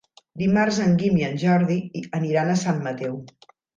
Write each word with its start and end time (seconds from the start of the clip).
Dimarts 0.41 0.77
en 0.85 0.95
Guim 1.01 1.19
i 1.21 1.27
en 1.27 1.37
Jordi 1.43 1.77
aniran 2.21 2.51
a 2.51 2.57
Sant 2.63 2.81
Mateu. 2.89 3.21